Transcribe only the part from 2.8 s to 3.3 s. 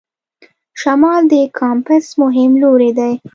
دی.